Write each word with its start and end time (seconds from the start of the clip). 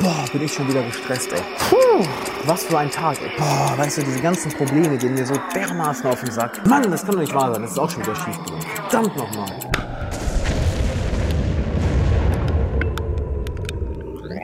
Boah, 0.00 0.24
bin 0.32 0.42
ich 0.42 0.54
schon 0.54 0.66
wieder 0.66 0.82
gestresst, 0.82 1.30
ey. 1.30 1.42
Puh, 1.68 2.06
was 2.46 2.64
für 2.64 2.78
ein 2.78 2.90
Tag, 2.90 3.18
ey. 3.20 3.30
Boah, 3.36 3.74
weißt 3.76 3.98
du, 3.98 4.02
diese 4.02 4.20
ganzen 4.20 4.50
Probleme 4.50 4.96
gehen 4.96 5.12
mir 5.12 5.26
so 5.26 5.34
dermaßen 5.54 6.06
auf 6.06 6.20
den 6.22 6.30
Sack. 6.30 6.66
Mann, 6.66 6.90
das 6.90 7.04
kann 7.04 7.16
doch 7.16 7.20
nicht 7.20 7.34
wahr 7.34 7.52
sein. 7.52 7.60
Das 7.60 7.72
ist 7.72 7.78
auch 7.78 7.90
schon 7.90 8.02
wieder 8.02 8.16
schief 8.16 8.38
gegangen. 8.42 8.62
Verdammt 8.88 9.16
nochmal. 9.16 9.46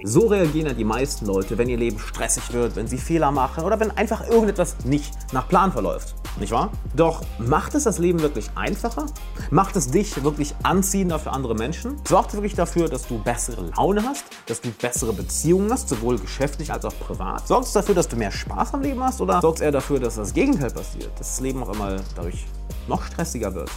So 0.04 0.26
reagieren 0.26 0.66
ja 0.66 0.74
die 0.74 0.84
meisten 0.84 1.24
Leute, 1.24 1.56
wenn 1.56 1.70
ihr 1.70 1.78
Leben 1.78 1.98
stressig 1.98 2.52
wird, 2.52 2.76
wenn 2.76 2.86
sie 2.86 2.98
Fehler 2.98 3.32
machen 3.32 3.64
oder 3.64 3.80
wenn 3.80 3.90
einfach 3.96 4.28
irgendetwas 4.28 4.84
nicht 4.84 5.14
nach 5.32 5.48
Plan 5.48 5.72
verläuft. 5.72 6.14
Nicht 6.38 6.52
wahr? 6.52 6.70
Doch 6.94 7.22
macht 7.38 7.74
es 7.74 7.84
das 7.84 7.98
Leben 7.98 8.20
wirklich 8.20 8.50
einfacher? 8.56 9.06
Macht 9.50 9.74
es 9.76 9.90
dich 9.90 10.22
wirklich 10.22 10.54
anziehender 10.62 11.18
für 11.18 11.30
andere 11.32 11.54
Menschen? 11.54 11.96
Sorgt 12.06 12.30
es 12.30 12.34
wirklich 12.34 12.54
dafür, 12.54 12.90
dass 12.90 13.06
du 13.06 13.18
bessere 13.18 13.70
Laune 13.76 14.02
hast, 14.02 14.24
dass 14.44 14.60
du 14.60 14.70
bessere 14.70 15.14
Beziehungen 15.14 15.72
hast, 15.72 15.88
sowohl 15.88 16.18
geschäftlich 16.18 16.70
als 16.70 16.84
auch 16.84 16.98
privat? 16.98 17.48
Sorgt 17.48 17.66
es 17.66 17.72
dafür, 17.72 17.94
dass 17.94 18.08
du 18.08 18.16
mehr 18.16 18.30
Spaß 18.30 18.74
am 18.74 18.82
Leben 18.82 19.02
hast 19.02 19.20
oder 19.22 19.40
sorgt 19.40 19.58
es 19.58 19.62
eher 19.62 19.72
dafür, 19.72 19.98
dass 19.98 20.16
das 20.16 20.34
Gegenteil 20.34 20.70
passiert, 20.70 21.10
dass 21.18 21.28
das 21.28 21.40
Leben 21.40 21.62
auch 21.62 21.72
immer 21.72 21.96
dadurch 22.14 22.44
noch 22.86 23.02
stressiger 23.02 23.54
wird, 23.54 23.70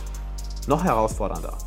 noch 0.68 0.84
herausfordernder? 0.84 1.58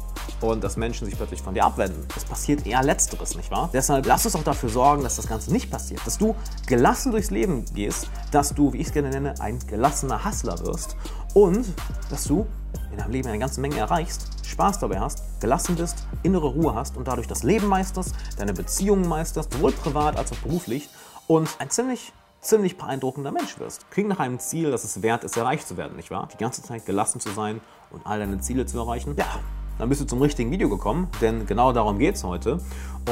Und 0.41 0.63
dass 0.63 0.77
Menschen 0.77 1.07
sich 1.07 1.17
plötzlich 1.17 1.43
von 1.43 1.55
dir 1.55 1.65
abwenden. 1.65 2.07
Es 2.17 2.25
passiert 2.25 2.67
eher 2.67 2.83
Letzteres, 2.83 3.37
nicht 3.37 3.51
wahr? 3.51 3.71
Deshalb 3.73 4.07
lass 4.07 4.25
uns 4.25 4.35
auch 4.35 4.45
dafür 4.45 4.69
sorgen, 4.69 5.03
dass 5.03 5.17
das 5.17 5.29
Ganze 5.29 5.53
nicht 5.53 5.71
passiert. 5.71 6.01
Dass 6.05 6.19
du 6.19 6.35
gelassen 6.67 7.13
durchs 7.13 7.31
Leben 7.31 7.65
gehst, 7.75 8.09
dass 8.31 8.55
du, 8.55 8.73
wie 8.73 8.79
ich 8.79 8.89
es 8.89 8.93
gerne 8.93 9.11
nenne, 9.11 9.35
ein 9.41 9.59
gelassener 9.67 10.25
Hustler 10.25 10.59
wirst 10.61 10.97
und 11.35 11.67
dass 12.11 12.25
du 12.25 12.47
in 12.91 12.99
deinem 12.99 13.11
Leben 13.11 13.29
eine 13.29 13.39
ganze 13.39 13.61
Menge 13.61 13.79
erreichst, 13.79 14.29
Spaß 14.47 14.81
dabei 14.81 15.01
hast, 15.01 15.23
gelassen 15.41 15.77
bist, 15.77 16.07
innere 16.23 16.49
Ruhe 16.49 16.75
hast 16.75 16.97
und 16.97 17.09
dadurch 17.09 17.27
das 17.27 17.43
Leben 17.43 17.67
meisterst, 17.67 18.15
deine 18.39 18.53
Beziehungen 18.53 19.09
meisterst, 19.09 19.53
sowohl 19.53 19.73
privat 19.73 20.17
als 20.17 20.33
auch 20.33 20.39
beruflich 20.39 20.89
und 21.27 21.49
ein 21.59 21.71
ziemlich 21.71 22.13
ziemlich 22.43 22.77
beeindruckender 22.77 23.31
Mensch 23.31 23.59
wirst. 23.59 23.89
Klingt 23.91 24.09
nach 24.09 24.19
einem 24.19 24.39
Ziel, 24.41 24.71
das 24.71 24.85
es 24.85 25.01
wert 25.01 25.25
ist, 25.25 25.37
erreicht 25.37 25.67
zu 25.67 25.77
werden, 25.77 25.97
nicht 25.97 26.11
wahr? 26.11 26.29
Die 26.33 26.37
ganze 26.37 26.63
Zeit 26.63 26.85
gelassen 26.85 27.21
zu 27.21 27.31
sein 27.31 27.61
und 27.91 28.05
all 28.05 28.19
deine 28.19 28.41
Ziele 28.41 28.67
zu 28.67 28.79
erreichen. 28.79 29.15
Ja, 29.17 29.39
dann 29.83 29.89
bist 29.89 30.01
du 30.01 30.05
zum 30.05 30.23
richtigen 30.23 30.53
Video 30.53 30.69
gekommen, 30.69 31.09
denn 31.21 31.45
genau 31.45 31.73
darum 31.73 31.99
geht 31.99 32.15
es 32.15 32.23
heute. 32.23 32.59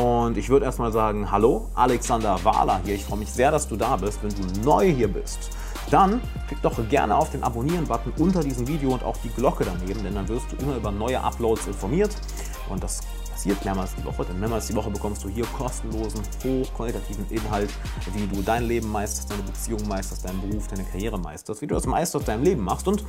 Und 0.01 0.37
ich 0.37 0.51
würde 0.51 0.67
erstmal 0.67 0.93
sagen, 0.93 1.33
hallo, 1.33 1.67
Alexander 1.75 2.39
Wahler 2.45 2.81
hier. 2.85 2.95
Ich 2.95 3.05
freue 3.05 3.19
mich 3.19 3.33
sehr, 3.33 3.51
dass 3.51 3.67
du 3.67 3.75
da 3.75 3.97
bist. 3.97 4.23
Wenn 4.23 4.31
du 4.31 4.61
neu 4.61 4.89
hier 4.89 5.09
bist, 5.09 5.51
dann 5.91 6.21
klick 6.47 6.63
doch 6.63 6.89
gerne 6.89 7.17
auf 7.17 7.31
den 7.31 7.43
Abonnieren-Button 7.43 8.13
unter 8.19 8.45
diesem 8.45 8.69
Video 8.69 8.93
und 8.93 9.03
auch 9.03 9.17
die 9.17 9.31
Glocke 9.31 9.65
daneben, 9.65 10.05
denn 10.05 10.15
dann 10.15 10.29
wirst 10.29 10.47
du 10.53 10.65
immer 10.65 10.77
über 10.77 10.93
neue 10.93 11.21
Uploads 11.21 11.67
informiert. 11.67 12.15
Und 12.71 12.83
das 12.83 13.01
passiert 13.31 13.65
mehrmals 13.65 13.95
die 13.95 14.05
Woche, 14.05 14.25
denn 14.25 14.39
mehrmals 14.39 14.67
die 14.67 14.75
Woche 14.75 14.91
bekommst 14.91 15.25
du 15.25 15.29
hier 15.29 15.47
kostenlosen, 15.47 16.23
hochqualitativen 16.45 17.29
Inhalt, 17.31 17.71
wie 18.13 18.27
du 18.27 18.43
dein 18.43 18.65
Leben 18.65 18.91
meisterst, 18.91 19.31
deine 19.31 19.43
Beziehung 19.43 19.87
meisterst, 19.89 20.25
deinen 20.25 20.41
Beruf, 20.41 20.69
deine 20.69 20.85
Karriere 20.85 21.19
meisterst, 21.19 21.63
wie 21.63 21.67
du 21.67 21.75
das 21.75 21.87
meiste 21.87 22.19
aus 22.19 22.25
deinem 22.25 22.45
Leben 22.45 22.63
machst. 22.63 22.87
Und 22.87 23.05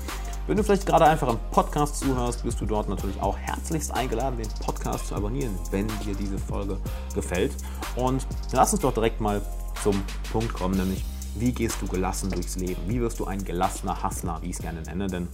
wenn 0.47 0.57
du 0.57 0.63
vielleicht 0.63 0.85
gerade 0.85 1.05
einfach 1.05 1.27
im 1.29 1.39
Podcast 1.51 1.99
zuhörst, 1.99 2.43
bist 2.43 2.61
du 2.61 2.65
dort 2.65 2.89
natürlich 2.89 3.21
auch 3.21 3.37
herzlichst 3.37 3.91
eingeladen, 3.93 4.37
den 4.37 4.49
Podcast 4.65 5.07
zu 5.07 5.15
abonnieren, 5.15 5.57
wenn 5.71 5.87
dir 6.05 6.15
diese 6.15 6.37
Folge 6.37 6.77
gefällt. 7.13 7.51
Und 7.95 8.25
lass 8.51 8.73
uns 8.73 8.81
doch 8.81 8.93
direkt 8.93 9.21
mal 9.21 9.41
zum 9.83 10.01
Punkt 10.31 10.53
kommen, 10.53 10.77
nämlich 10.77 11.03
wie 11.35 11.53
gehst 11.53 11.81
du 11.81 11.87
gelassen 11.87 12.29
durchs 12.29 12.57
Leben? 12.57 12.81
Wie 12.87 12.99
wirst 12.99 13.19
du 13.19 13.25
ein 13.25 13.43
gelassener 13.43 14.03
Hustler, 14.03 14.39
wie 14.41 14.49
ich 14.49 14.57
es 14.57 14.61
gerne 14.61 14.81
nenne? 14.81 15.07
Denn 15.07 15.27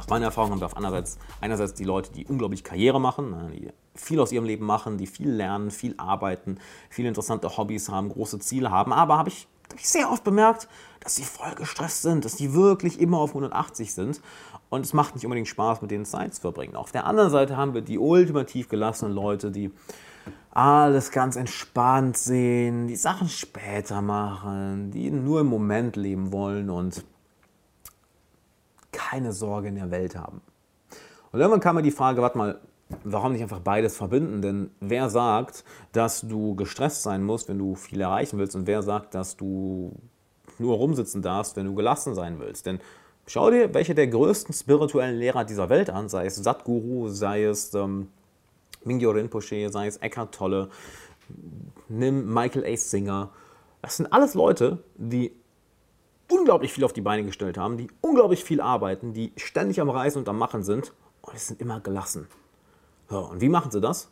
aus 0.00 0.08
meiner 0.08 0.26
Erfahrung 0.26 0.52
haben 0.52 0.60
wir 0.60 0.66
auf 0.66 0.76
einerseits, 0.76 1.18
einerseits 1.42 1.74
die 1.74 1.84
Leute, 1.84 2.10
die 2.10 2.24
unglaublich 2.24 2.64
Karriere 2.64 2.98
machen, 2.98 3.30
ne, 3.30 3.50
die 3.52 3.68
viel 3.94 4.18
aus 4.18 4.32
ihrem 4.32 4.46
Leben 4.46 4.64
machen, 4.64 4.96
die 4.96 5.06
viel 5.06 5.30
lernen, 5.30 5.70
viel 5.70 5.94
arbeiten, 5.98 6.58
viele 6.88 7.08
interessante 7.08 7.56
Hobbys 7.58 7.90
haben, 7.90 8.08
große 8.08 8.38
Ziele 8.38 8.70
haben. 8.70 8.94
Aber 8.94 9.18
habe 9.18 9.28
ich, 9.28 9.46
hab 9.70 9.78
ich 9.78 9.88
sehr 9.88 10.10
oft 10.10 10.24
bemerkt, 10.24 10.68
dass 11.00 11.16
sie 11.16 11.22
voll 11.22 11.54
gestresst 11.54 12.00
sind, 12.00 12.24
dass 12.24 12.36
die 12.36 12.54
wirklich 12.54 12.98
immer 12.98 13.18
auf 13.18 13.30
180 13.30 13.92
sind. 13.92 14.22
Und 14.70 14.86
es 14.86 14.94
macht 14.94 15.14
nicht 15.14 15.24
unbedingt 15.24 15.48
Spaß, 15.48 15.82
mit 15.82 15.90
denen 15.90 16.06
Zeit 16.06 16.34
zu 16.34 16.40
verbringen. 16.40 16.76
Auf 16.76 16.92
der 16.92 17.04
anderen 17.04 17.30
Seite 17.30 17.58
haben 17.58 17.74
wir 17.74 17.82
die 17.82 17.98
ultimativ 17.98 18.70
gelassenen 18.70 19.12
Leute, 19.12 19.50
die 19.50 19.70
alles 20.50 21.10
ganz 21.10 21.36
entspannt 21.36 22.16
sehen, 22.16 22.88
die 22.88 22.96
Sachen 22.96 23.28
später 23.28 24.00
machen, 24.00 24.90
die 24.92 25.10
nur 25.10 25.40
im 25.40 25.46
Moment 25.46 25.96
leben 25.96 26.32
wollen 26.32 26.70
und 26.70 27.04
keine 29.10 29.32
Sorge 29.32 29.68
in 29.68 29.74
der 29.74 29.90
Welt 29.90 30.16
haben. 30.16 30.40
Und 31.32 31.40
irgendwann 31.40 31.60
kam 31.60 31.76
mir 31.76 31.82
die 31.82 31.90
Frage, 31.90 32.22
warte 32.22 32.38
mal, 32.38 32.60
warum 33.04 33.32
nicht 33.32 33.42
einfach 33.42 33.60
beides 33.60 33.96
verbinden? 33.96 34.42
Denn 34.42 34.70
wer 34.80 35.10
sagt, 35.10 35.64
dass 35.92 36.22
du 36.22 36.54
gestresst 36.54 37.02
sein 37.02 37.22
musst, 37.22 37.48
wenn 37.48 37.58
du 37.58 37.74
viel 37.74 38.00
erreichen 38.00 38.38
willst? 38.38 38.56
Und 38.56 38.66
wer 38.66 38.82
sagt, 38.82 39.14
dass 39.14 39.36
du 39.36 39.92
nur 40.58 40.76
rumsitzen 40.76 41.22
darfst, 41.22 41.56
wenn 41.56 41.66
du 41.66 41.74
gelassen 41.74 42.14
sein 42.14 42.38
willst? 42.38 42.66
Denn 42.66 42.80
schau 43.26 43.50
dir 43.50 43.74
welche 43.74 43.94
der 43.94 44.08
größten 44.08 44.54
spirituellen 44.54 45.16
Lehrer 45.16 45.44
dieser 45.44 45.68
Welt 45.68 45.90
an, 45.90 46.08
sei 46.08 46.26
es 46.26 46.36
Satguru, 46.36 47.08
sei 47.08 47.44
es 47.44 47.74
ähm, 47.74 48.08
Mingyo 48.84 49.10
Rinpoche, 49.10 49.70
sei 49.70 49.86
es 49.86 49.98
Eckhart 49.98 50.34
Tolle, 50.34 50.68
nimm 51.88 52.32
Michael 52.32 52.64
A. 52.64 52.76
Singer. 52.76 53.30
Das 53.82 53.96
sind 53.96 54.12
alles 54.12 54.34
Leute, 54.34 54.78
die 54.96 55.32
unglaublich 56.30 56.72
viel 56.72 56.84
auf 56.84 56.92
die 56.92 57.00
Beine 57.00 57.24
gestellt 57.24 57.58
haben, 57.58 57.76
die 57.76 57.88
unglaublich 58.00 58.44
viel 58.44 58.60
arbeiten, 58.60 59.12
die 59.12 59.32
ständig 59.36 59.80
am 59.80 59.90
Reisen 59.90 60.18
und 60.18 60.28
am 60.28 60.38
Machen 60.38 60.62
sind 60.62 60.92
und 61.20 61.34
es 61.34 61.48
sind 61.48 61.60
immer 61.60 61.80
gelassen. 61.80 62.28
So, 63.08 63.18
und 63.18 63.40
wie 63.40 63.48
machen 63.48 63.70
sie 63.70 63.80
das? 63.80 64.10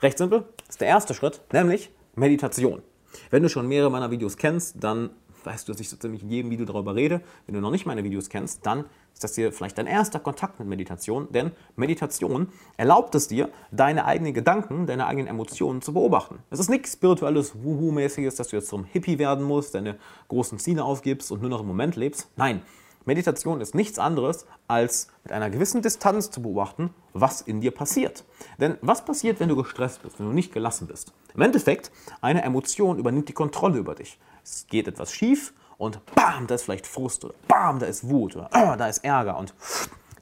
Recht 0.00 0.18
simpel, 0.18 0.44
das 0.58 0.70
ist 0.70 0.80
der 0.80 0.88
erste 0.88 1.14
Schritt, 1.14 1.40
nämlich 1.52 1.90
Meditation. 2.14 2.82
Wenn 3.30 3.42
du 3.42 3.48
schon 3.48 3.66
mehrere 3.66 3.90
meiner 3.90 4.10
Videos 4.10 4.36
kennst, 4.36 4.82
dann 4.82 5.10
weißt 5.44 5.66
du, 5.68 5.72
dass 5.72 5.80
ich 5.80 5.88
so 5.88 5.96
ziemlich 5.96 6.22
in 6.22 6.30
jedem 6.30 6.50
Video 6.50 6.66
darüber 6.66 6.94
rede. 6.94 7.20
Wenn 7.46 7.54
du 7.54 7.60
noch 7.60 7.70
nicht 7.70 7.86
meine 7.86 8.04
Videos 8.04 8.28
kennst, 8.28 8.66
dann 8.66 8.84
ist 9.14 9.24
das 9.24 9.36
hier 9.36 9.52
vielleicht 9.52 9.78
dein 9.78 9.86
erster 9.86 10.18
Kontakt 10.18 10.58
mit 10.58 10.68
Meditation, 10.68 11.28
denn 11.30 11.52
Meditation 11.76 12.48
erlaubt 12.76 13.14
es 13.14 13.28
dir, 13.28 13.48
deine 13.70 14.04
eigenen 14.04 14.34
Gedanken, 14.34 14.86
deine 14.86 15.06
eigenen 15.06 15.28
Emotionen 15.28 15.80
zu 15.80 15.94
beobachten. 15.94 16.40
Es 16.50 16.58
ist 16.58 16.68
nichts 16.68 16.92
spirituelles, 16.92 17.54
Wuhu-mäßiges, 17.62 18.34
dass 18.34 18.48
du 18.48 18.56
jetzt 18.56 18.68
zum 18.68 18.84
Hippie 18.84 19.18
werden 19.18 19.44
musst, 19.44 19.74
deine 19.74 19.96
großen 20.28 20.58
Ziele 20.58 20.84
aufgibst 20.84 21.30
und 21.30 21.40
nur 21.40 21.50
noch 21.50 21.60
im 21.60 21.66
Moment 21.68 21.94
lebst. 21.94 22.28
Nein, 22.36 22.62
Meditation 23.06 23.60
ist 23.60 23.74
nichts 23.74 23.98
anderes, 23.98 24.46
als 24.66 25.08
mit 25.22 25.32
einer 25.32 25.50
gewissen 25.50 25.82
Distanz 25.82 26.30
zu 26.30 26.42
beobachten, 26.42 26.90
was 27.12 27.40
in 27.40 27.60
dir 27.60 27.70
passiert. 27.70 28.24
Denn 28.58 28.78
was 28.80 29.04
passiert, 29.04 29.38
wenn 29.40 29.48
du 29.48 29.56
gestresst 29.56 30.02
bist, 30.02 30.18
wenn 30.18 30.26
du 30.26 30.32
nicht 30.32 30.52
gelassen 30.52 30.88
bist? 30.88 31.12
Im 31.34 31.42
Endeffekt, 31.42 31.92
eine 32.20 32.42
Emotion 32.42 32.98
übernimmt 32.98 33.28
die 33.28 33.34
Kontrolle 33.34 33.78
über 33.78 33.94
dich. 33.94 34.18
Es 34.42 34.66
geht 34.68 34.88
etwas 34.88 35.12
schief 35.12 35.52
und 35.78 36.04
bam, 36.14 36.46
da 36.46 36.54
ist 36.54 36.62
vielleicht 36.62 36.86
Frust 36.86 37.24
oder 37.24 37.34
bam, 37.48 37.78
da 37.78 37.86
ist 37.86 38.08
Wut 38.08 38.36
oder 38.36 38.48
ah, 38.54 38.76
da 38.76 38.88
ist 38.88 39.04
Ärger 39.04 39.36
und 39.38 39.54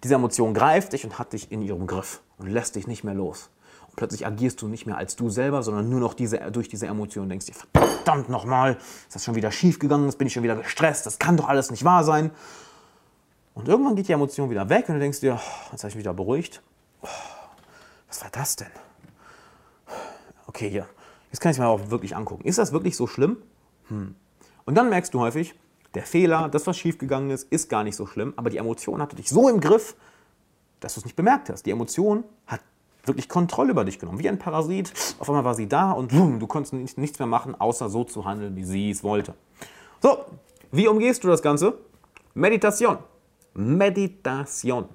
diese 0.03 0.15
Emotion 0.15 0.55
greift 0.55 0.93
dich 0.93 1.05
und 1.05 1.19
hat 1.19 1.33
dich 1.33 1.53
in 1.53 1.63
ihrem 1.63 1.87
Griff 1.87 2.21
und 2.39 2.49
lässt 2.49 2.75
dich 2.75 2.87
nicht 2.87 3.05
mehr 3.05 3.15
los. 3.15 3.51
Und 3.87 3.97
plötzlich 3.97 4.27
agierst 4.27 4.61
du 4.63 4.69
nicht 4.69 4.87
mehr 4.87 4.97
als 4.97 5.17
du 5.17 5.31
selber, 5.31 5.63
sondern 5.63 5.89
nur 5.89 6.01
noch 6.01 6.15
diese, 6.15 6.39
durch 6.51 6.69
diese 6.69 6.87
Emotion 6.87 7.29
denkst 7.29 7.47
dir, 7.47 7.55
verdammt 7.73 8.29
nochmal, 8.29 8.79
ist 9.07 9.15
das 9.15 9.25
schon 9.25 9.35
wieder 9.35 9.53
schief 9.53 9.79
gegangen, 9.79 10.07
jetzt 10.07 10.19
bin 10.19 10.27
ich 10.27 10.33
schon 10.33 10.43
wieder 10.43 10.57
gestresst, 10.57 11.07
das 11.07 11.19
kann 11.19 11.37
doch 11.37 11.49
alles 11.49 11.71
nicht 11.71 11.85
wahr 11.85 12.03
sein. 12.03 12.31
Und 13.55 13.69
irgendwann 13.69 13.95
geht 13.95 14.09
die 14.09 14.13
Emotion 14.13 14.51
wieder 14.51 14.69
weg 14.69 14.89
und 14.89 14.95
du 14.95 15.01
denkst 15.01 15.21
dir, 15.21 15.35
oh, 15.35 15.69
jetzt 15.73 15.85
habe 15.85 15.91
ich 15.91 15.95
mich 15.95 16.05
wieder 16.05 16.15
beruhigt. 16.15 16.63
Oh, 17.03 17.09
was 18.09 18.23
war 18.23 18.31
das 18.33 18.57
denn? 18.57 18.71
Okay, 20.47 20.71
hier. 20.71 20.87
Jetzt 21.31 21.41
kann 21.41 21.51
ich 21.51 21.57
es 21.57 21.61
mir 21.61 21.69
auch 21.69 21.91
wirklich 21.91 22.17
angucken. 22.17 22.45
Ist 22.45 22.59
das 22.59 22.73
wirklich 22.73 22.97
so 22.97 23.07
schlimm? 23.07 23.39
Hm. 23.89 24.15
Und 24.73 24.77
dann 24.77 24.89
merkst 24.89 25.13
du 25.13 25.21
häufig, 25.21 25.55
der 25.93 26.03
Fehler, 26.03 26.49
das, 26.49 26.67
was 26.67 26.79
schiefgegangen 26.79 27.29
ist, 27.29 27.53
ist 27.53 27.69
gar 27.69 27.85
nicht 27.85 27.95
so 27.95 28.07
schlimm, 28.07 28.33
aber 28.37 28.49
die 28.49 28.57
Emotion 28.57 29.03
hatte 29.03 29.15
dich 29.17 29.29
so 29.29 29.51
im 29.51 29.61
Griff, 29.61 29.95
dass 30.81 30.95
du 30.95 31.01
es 31.01 31.05
nicht 31.05 31.15
bemerkt 31.15 31.51
hast. 31.51 31.67
Die 31.67 31.73
Emotion 31.73 32.25
hat 32.47 32.63
wirklich 33.05 33.29
Kontrolle 33.29 33.73
über 33.73 33.85
dich 33.85 33.99
genommen, 33.99 34.19
wie 34.19 34.31
ein 34.31 34.39
Parasit. 34.39 34.91
Auf 35.19 35.29
einmal 35.29 35.45
war 35.45 35.53
sie 35.53 35.69
da 35.69 35.93
und 35.93 36.11
du 36.11 36.47
konntest 36.47 36.97
nichts 36.97 37.19
mehr 37.19 37.29
machen, 37.29 37.55
außer 37.55 37.91
so 37.91 38.05
zu 38.05 38.25
handeln, 38.25 38.57
wie 38.57 38.65
sie 38.65 38.89
es 38.89 39.05
wollte. 39.05 39.35
So, 40.01 40.25
wie 40.71 40.89
umgehst 40.89 41.23
du 41.23 41.29
das 41.29 41.43
Ganze? 41.43 41.77
Meditation. 42.33 42.97
Meditation. 43.53 44.89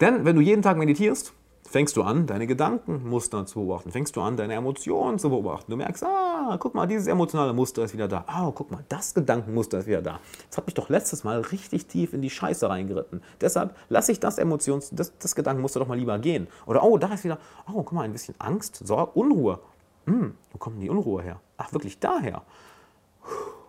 Denn 0.00 0.24
wenn 0.24 0.34
du 0.34 0.42
jeden 0.42 0.62
Tag 0.62 0.78
meditierst, 0.78 1.32
fängst 1.74 1.96
du 1.96 2.04
an, 2.04 2.28
deine 2.28 2.46
Gedankenmuster 2.46 3.46
zu 3.46 3.58
beobachten, 3.58 3.90
fängst 3.90 4.14
du 4.14 4.20
an, 4.20 4.36
deine 4.36 4.54
Emotionen 4.54 5.18
zu 5.18 5.28
beobachten. 5.28 5.72
Du 5.72 5.76
merkst, 5.76 6.04
ah, 6.04 6.56
guck 6.60 6.72
mal, 6.72 6.86
dieses 6.86 7.08
emotionale 7.08 7.52
Muster 7.52 7.82
ist 7.82 7.94
wieder 7.94 8.06
da. 8.06 8.22
Ah, 8.28 8.46
oh, 8.46 8.52
guck 8.52 8.70
mal, 8.70 8.84
das 8.88 9.12
Gedankenmuster 9.12 9.78
ist 9.78 9.88
wieder 9.88 10.00
da. 10.00 10.20
Das 10.48 10.58
hat 10.58 10.66
mich 10.66 10.74
doch 10.74 10.88
letztes 10.88 11.24
Mal 11.24 11.40
richtig 11.40 11.88
tief 11.88 12.12
in 12.12 12.22
die 12.22 12.30
Scheiße 12.30 12.70
reingeritten. 12.70 13.24
Deshalb 13.40 13.74
lasse 13.88 14.12
ich 14.12 14.20
das 14.20 14.38
Emotions, 14.38 14.90
das, 14.92 15.18
das 15.18 15.34
Gedankenmuster 15.34 15.80
doch 15.80 15.88
mal 15.88 15.98
lieber 15.98 16.16
gehen. 16.20 16.46
Oder, 16.66 16.84
oh, 16.84 16.96
da 16.96 17.12
ist 17.12 17.24
wieder, 17.24 17.40
oh, 17.66 17.82
guck 17.82 17.90
mal, 17.90 18.02
ein 18.02 18.12
bisschen 18.12 18.36
Angst, 18.38 18.76
Sorge, 18.76 19.10
Unruhe. 19.18 19.58
Hm, 20.06 20.36
wo 20.52 20.58
kommt 20.58 20.76
denn 20.76 20.82
die 20.82 20.90
Unruhe 20.90 21.24
her? 21.24 21.40
Ach, 21.56 21.72
wirklich 21.72 21.98
daher. 21.98 22.42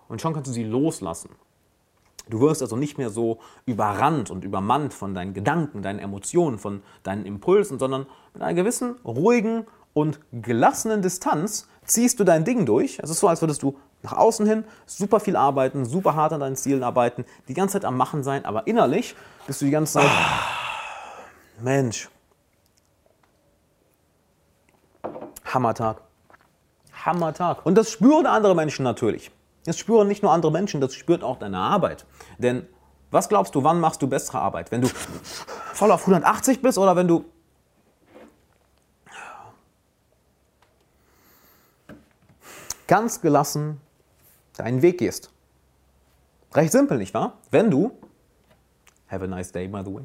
Und 0.10 0.22
schon 0.22 0.32
kannst 0.36 0.48
du 0.48 0.54
sie 0.54 0.64
loslassen. 0.64 1.32
Du 2.30 2.42
wirst 2.42 2.62
also 2.62 2.76
nicht 2.76 2.98
mehr 2.98 3.10
so 3.10 3.40
überrannt 3.66 4.32
und 4.32 4.44
übermannt 4.44 4.94
von 4.94 5.14
deinen 5.14 5.34
Gedanken, 5.34 5.82
deinen 5.82 6.00
Emotionen, 6.00 6.58
von 6.58 6.82
deinen 7.04 7.26
Impulsen, 7.26 7.80
sondern 7.80 8.06
mit 8.34 8.42
einer 8.42 8.54
gewissen 8.54 8.96
ruhigen 9.06 9.66
und 9.94 10.20
gelassenen 10.32 11.02
Distanz 11.02 11.68
ziehst 11.86 12.20
du 12.20 12.24
dein 12.24 12.44
Ding 12.44 12.66
durch. 12.66 13.00
Es 13.02 13.10
ist 13.10 13.20
so, 13.20 13.28
als 13.28 13.42
würdest 13.42 13.64
du 13.64 13.78
nach 14.04 14.14
außen 14.14 14.46
hin 14.46 14.66
super 14.86 15.20
viel 15.20 15.36
arbeiten, 15.36 15.86
super 15.86 16.16
hart 16.16 16.34
an 16.34 16.40
deinen 16.40 16.56
Zielen 16.56 16.84
arbeiten, 16.84 17.26
die 17.48 17.54
ganze 17.54 17.74
Zeit 17.74 17.86
am 17.86 17.98
Machen 17.98 18.24
sein, 18.24 18.46
aber 18.46 18.68
innerlich 18.68 19.16
bist 19.48 19.62
du 19.62 19.66
die 19.66 19.72
ganze 19.72 19.94
Zeit, 19.94 20.10
Mensch, 21.62 22.10
Hammertag. 25.46 26.02
Hammertag. 27.06 27.66
Und 27.66 27.76
das 27.76 27.92
spüren 27.92 28.26
andere 28.26 28.56
Menschen 28.56 28.84
natürlich. 28.84 29.32
Das 29.66 29.78
spüren 29.78 30.08
nicht 30.08 30.24
nur 30.24 30.32
andere 30.32 30.52
Menschen, 30.52 30.80
das 30.80 30.94
spürt 30.94 31.24
auch 31.24 31.38
deine 31.38 31.58
Arbeit. 31.58 32.06
Denn 32.38 32.68
was 33.12 33.30
glaubst 33.30 33.56
du, 33.56 33.64
wann 33.64 33.80
machst 33.80 34.02
du 34.02 34.08
bessere 34.08 34.40
Arbeit? 34.40 34.72
Wenn 34.72 34.82
du 34.82 34.88
voll 34.88 35.92
auf 35.92 36.02
180 36.02 36.62
bist 36.62 36.78
oder 36.78 36.96
wenn 36.96 37.08
du 37.08 37.26
ganz 42.88 43.22
gelassen 43.22 43.82
deinen 44.56 44.82
Weg 44.82 45.00
gehst? 45.00 45.32
Recht 46.54 46.72
simpel, 46.72 46.98
nicht 46.98 47.14
wahr? 47.14 47.38
Wenn 47.52 47.72
du, 47.72 47.92
have 49.08 49.24
a 49.24 49.28
nice 49.28 49.52
day 49.52 49.68
by 49.68 49.82
the 49.84 49.94
way, 49.94 50.04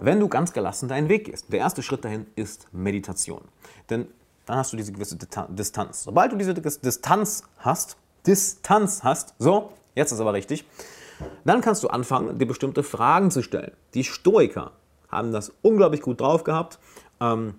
wenn 0.00 0.20
du 0.20 0.28
ganz 0.28 0.52
gelassen 0.52 0.88
deinen 0.88 1.08
Weg 1.08 1.24
gehst. 1.24 1.50
Der 1.52 1.60
erste 1.60 1.82
Schritt 1.82 2.04
dahin 2.04 2.26
ist 2.36 2.68
Meditation. 2.72 3.42
Denn 3.88 4.06
dann 4.46 4.58
hast 4.58 4.72
du 4.72 4.76
diese 4.76 4.92
gewisse 4.92 5.16
Distanz. 5.16 6.04
Sobald 6.04 6.32
du 6.32 6.36
diese 6.36 6.54
Distanz 6.54 7.42
hast, 7.58 7.96
Distanz 8.28 9.02
hast, 9.02 9.34
so, 9.38 9.72
jetzt 9.94 10.12
ist 10.12 10.20
aber 10.20 10.34
richtig, 10.34 10.66
dann 11.44 11.62
kannst 11.62 11.82
du 11.82 11.88
anfangen, 11.88 12.38
dir 12.38 12.46
bestimmte 12.46 12.82
Fragen 12.82 13.30
zu 13.30 13.42
stellen. 13.42 13.72
Die 13.94 14.04
Stoiker 14.04 14.72
haben 15.08 15.32
das 15.32 15.52
unglaublich 15.62 16.02
gut 16.02 16.20
drauf 16.20 16.44
gehabt. 16.44 16.78
Ähm, 17.20 17.54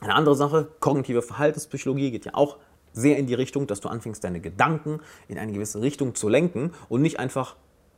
eine 0.00 0.14
andere 0.14 0.34
Sache, 0.34 0.68
kognitive 0.80 1.20
Verhaltenspsychologie 1.20 2.10
geht 2.10 2.24
ja 2.24 2.34
auch 2.34 2.56
sehr 2.94 3.18
in 3.18 3.26
die 3.26 3.34
Richtung, 3.34 3.66
dass 3.66 3.80
du 3.80 3.88
anfängst, 3.88 4.24
deine 4.24 4.40
Gedanken 4.40 5.00
in 5.28 5.38
eine 5.38 5.52
gewisse 5.52 5.80
Richtung 5.82 6.14
zu 6.14 6.28
lenken 6.28 6.72
und 6.88 7.02
nicht 7.02 7.18
einfach 7.18 7.56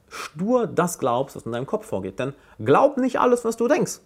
stur 0.08 0.67
das 0.67 0.99
glaubst, 0.99 1.37
was 1.37 1.46
in 1.46 1.52
deinem 1.52 1.67
Kopf 1.67 1.87
vorgeht. 1.87 2.19
Denn 2.19 2.35
glaub 2.58 2.99
nicht 2.99 3.20
alles, 3.20 3.44
was 3.44 3.56
du 3.56 3.69
denkst. 3.69 4.00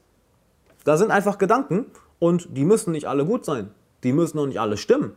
Da 0.84 0.96
sind 0.96 1.10
einfach 1.10 1.38
Gedanken 1.38 1.86
und 2.18 2.56
die 2.56 2.64
müssen 2.64 2.92
nicht 2.92 3.08
alle 3.08 3.24
gut 3.24 3.44
sein. 3.44 3.70
Die 4.04 4.12
müssen 4.12 4.38
auch 4.38 4.46
nicht 4.46 4.60
alle 4.60 4.76
stimmen. 4.76 5.14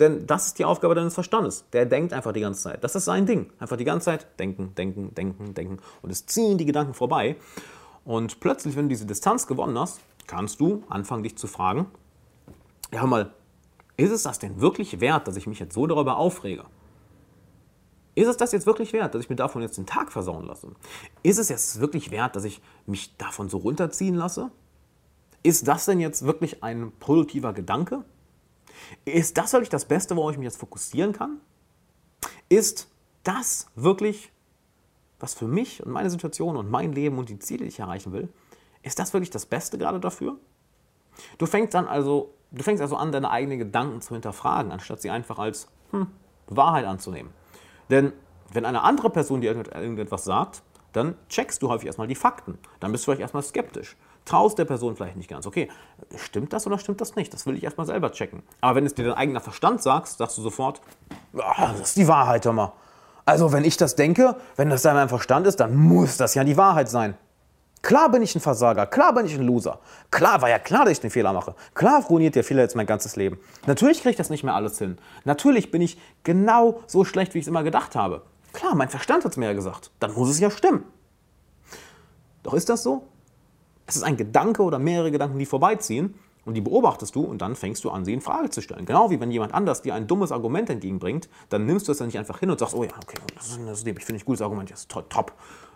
Denn 0.00 0.26
das 0.26 0.46
ist 0.46 0.58
die 0.58 0.64
Aufgabe 0.64 0.94
deines 0.94 1.14
Verstandes. 1.14 1.66
Der 1.72 1.86
denkt 1.86 2.12
einfach 2.12 2.32
die 2.32 2.40
ganze 2.40 2.62
Zeit. 2.62 2.82
Das 2.82 2.94
ist 2.94 3.04
sein 3.04 3.26
Ding. 3.26 3.52
Einfach 3.58 3.76
die 3.76 3.84
ganze 3.84 4.06
Zeit 4.06 4.26
denken, 4.38 4.74
denken, 4.74 5.14
denken, 5.14 5.54
denken. 5.54 5.78
Und 6.00 6.10
es 6.10 6.24
ziehen 6.26 6.56
die 6.56 6.64
Gedanken 6.64 6.94
vorbei. 6.94 7.36
Und 8.04 8.40
plötzlich, 8.40 8.76
wenn 8.76 8.84
du 8.84 8.88
diese 8.88 9.06
Distanz 9.06 9.46
gewonnen 9.46 9.78
hast, 9.78 10.00
kannst 10.26 10.60
du 10.60 10.82
anfangen, 10.88 11.22
dich 11.22 11.36
zu 11.36 11.46
fragen, 11.46 11.86
ja, 12.92 13.06
mal, 13.06 13.34
ist 13.96 14.10
es 14.10 14.22
das 14.22 14.38
denn 14.38 14.60
wirklich 14.60 15.00
wert, 15.00 15.28
dass 15.28 15.36
ich 15.36 15.46
mich 15.46 15.58
jetzt 15.58 15.74
so 15.74 15.86
darüber 15.86 16.16
aufrege? 16.16 16.64
Ist 18.14 18.26
es 18.26 18.36
das 18.36 18.52
jetzt 18.52 18.66
wirklich 18.66 18.92
wert, 18.92 19.14
dass 19.14 19.22
ich 19.22 19.30
mir 19.30 19.36
davon 19.36 19.62
jetzt 19.62 19.76
den 19.76 19.86
Tag 19.86 20.10
versauen 20.10 20.46
lasse? 20.46 20.68
Ist 21.22 21.38
es 21.38 21.48
jetzt 21.48 21.80
wirklich 21.80 22.10
wert, 22.10 22.34
dass 22.36 22.44
ich 22.44 22.60
mich 22.86 23.16
davon 23.18 23.48
so 23.48 23.58
runterziehen 23.58 24.14
lasse? 24.14 24.50
Ist 25.42 25.68
das 25.68 25.84
denn 25.84 26.00
jetzt 26.00 26.24
wirklich 26.24 26.62
ein 26.62 26.92
produktiver 26.98 27.52
Gedanke? 27.52 28.04
Ist 29.04 29.38
das 29.38 29.52
wirklich 29.52 29.68
das 29.68 29.84
Beste, 29.84 30.16
worauf 30.16 30.32
ich 30.32 30.38
mich 30.38 30.46
jetzt 30.46 30.58
fokussieren 30.58 31.12
kann? 31.12 31.40
Ist 32.48 32.90
das 33.22 33.68
wirklich, 33.74 34.32
was 35.18 35.34
für 35.34 35.46
mich 35.46 35.84
und 35.84 35.92
meine 35.92 36.10
Situation 36.10 36.56
und 36.56 36.70
mein 36.70 36.92
Leben 36.92 37.18
und 37.18 37.28
die 37.28 37.38
Ziele, 37.38 37.64
die 37.64 37.68
ich 37.68 37.80
erreichen 37.80 38.12
will, 38.12 38.28
ist 38.82 38.98
das 38.98 39.12
wirklich 39.12 39.30
das 39.30 39.46
Beste 39.46 39.78
gerade 39.78 40.00
dafür? 40.00 40.36
Du 41.38 41.46
fängst 41.46 41.74
dann 41.74 41.86
also, 41.86 42.34
du 42.50 42.62
fängst 42.62 42.80
also 42.80 42.96
an, 42.96 43.12
deine 43.12 43.30
eigenen 43.30 43.58
Gedanken 43.58 44.00
zu 44.00 44.14
hinterfragen, 44.14 44.72
anstatt 44.72 45.02
sie 45.02 45.10
einfach 45.10 45.38
als 45.38 45.68
hm, 45.90 46.06
Wahrheit 46.46 46.86
anzunehmen. 46.86 47.32
Denn 47.90 48.12
wenn 48.52 48.64
eine 48.64 48.82
andere 48.82 49.10
Person 49.10 49.40
dir 49.40 49.54
irgendetwas 49.54 50.24
sagt, 50.24 50.62
dann 50.92 51.14
checkst 51.28 51.62
du 51.62 51.68
häufig 51.68 51.86
erstmal 51.86 52.08
die 52.08 52.14
Fakten. 52.14 52.58
Dann 52.80 52.90
bist 52.90 53.04
du 53.04 53.06
vielleicht 53.06 53.20
erstmal 53.20 53.42
skeptisch 53.42 53.96
traust 54.24 54.58
der 54.58 54.64
Person 54.64 54.96
vielleicht 54.96 55.16
nicht 55.16 55.28
ganz. 55.28 55.46
Okay, 55.46 55.68
stimmt 56.16 56.52
das 56.52 56.66
oder 56.66 56.78
stimmt 56.78 57.00
das 57.00 57.16
nicht? 57.16 57.32
Das 57.32 57.46
will 57.46 57.56
ich 57.56 57.64
erstmal 57.64 57.86
selber 57.86 58.12
checken. 58.12 58.42
Aber 58.60 58.76
wenn 58.76 58.86
es 58.86 58.94
dir 58.94 59.04
dein 59.04 59.14
eigener 59.14 59.40
Verstand 59.40 59.82
sagst, 59.82 60.18
sagst 60.18 60.38
du 60.38 60.42
sofort, 60.42 60.80
ah, 61.36 61.72
das 61.72 61.88
ist 61.88 61.96
die 61.96 62.08
Wahrheit, 62.08 62.44
mal. 62.46 62.72
Also 63.24 63.52
wenn 63.52 63.64
ich 63.64 63.76
das 63.76 63.96
denke, 63.96 64.36
wenn 64.56 64.70
das 64.70 64.84
in 64.84 65.08
Verstand 65.08 65.46
ist, 65.46 65.60
dann 65.60 65.76
muss 65.76 66.16
das 66.16 66.34
ja 66.34 66.44
die 66.44 66.56
Wahrheit 66.56 66.88
sein. 66.88 67.16
Klar 67.82 68.10
bin 68.10 68.20
ich 68.20 68.34
ein 68.34 68.40
Versager, 68.40 68.86
klar 68.86 69.14
bin 69.14 69.24
ich 69.24 69.34
ein 69.34 69.42
Loser. 69.42 69.78
Klar 70.10 70.42
war 70.42 70.50
ja 70.50 70.58
klar, 70.58 70.84
dass 70.84 70.98
ich 70.98 71.02
einen 71.02 71.10
Fehler 71.10 71.32
mache. 71.32 71.54
Klar 71.74 72.04
ruiniert 72.04 72.34
der 72.34 72.44
Fehler 72.44 72.62
jetzt 72.62 72.76
mein 72.76 72.86
ganzes 72.86 73.16
Leben. 73.16 73.38
Natürlich 73.66 73.98
kriege 73.98 74.10
ich 74.10 74.16
das 74.16 74.28
nicht 74.28 74.44
mehr 74.44 74.54
alles 74.54 74.78
hin. 74.78 74.98
Natürlich 75.24 75.70
bin 75.70 75.80
ich 75.80 75.98
genau 76.22 76.80
so 76.86 77.04
schlecht, 77.04 77.32
wie 77.34 77.38
ich 77.38 77.44
es 77.44 77.48
immer 77.48 77.62
gedacht 77.62 77.96
habe. 77.96 78.22
Klar, 78.52 78.74
mein 78.74 78.90
Verstand 78.90 79.24
hat 79.24 79.32
es 79.32 79.38
mir 79.38 79.46
ja 79.46 79.52
gesagt. 79.54 79.90
Dann 79.98 80.12
muss 80.12 80.28
es 80.28 80.40
ja 80.40 80.50
stimmen. 80.50 80.84
Doch 82.42 82.52
ist 82.52 82.68
das 82.68 82.82
so? 82.82 83.04
Es 83.90 83.96
ist 83.96 84.04
ein 84.04 84.16
Gedanke 84.16 84.62
oder 84.62 84.78
mehrere 84.78 85.10
Gedanken, 85.10 85.36
die 85.40 85.46
vorbeiziehen 85.46 86.14
und 86.44 86.54
die 86.54 86.60
beobachtest 86.60 87.12
du 87.16 87.22
und 87.22 87.42
dann 87.42 87.56
fängst 87.56 87.82
du 87.82 87.90
an, 87.90 88.04
sie 88.04 88.12
in 88.12 88.20
Frage 88.20 88.48
zu 88.48 88.60
stellen. 88.62 88.86
Genau 88.86 89.10
wie 89.10 89.18
wenn 89.18 89.32
jemand 89.32 89.52
anders 89.52 89.82
dir 89.82 89.96
ein 89.96 90.06
dummes 90.06 90.30
Argument 90.30 90.70
entgegenbringt, 90.70 91.28
dann 91.48 91.66
nimmst 91.66 91.88
du 91.88 91.92
es 91.92 91.98
dann 91.98 92.06
nicht 92.06 92.16
einfach 92.16 92.38
hin 92.38 92.52
und 92.52 92.60
sagst, 92.60 92.76
oh 92.76 92.84
ja, 92.84 92.92
okay, 93.02 93.18
das 93.34 93.48
ist, 93.48 93.58
ist 93.58 93.84
ich 93.84 94.04
finde 94.04 94.22
ein 94.22 94.24
gutes 94.24 94.42
Argument, 94.42 94.70
das 94.70 94.82
ist 94.82 94.90
top. 94.90 95.32